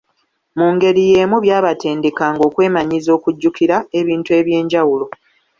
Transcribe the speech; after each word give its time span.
Mu 0.57 0.67
ngeri 0.73 1.01
y'emu 1.11 1.37
byabatendekanga 1.45 2.41
okwemanyiiza 2.47 3.09
okujjukira 3.17 3.75
ebintu 3.99 4.29
eby'enjawulo. 4.39 5.05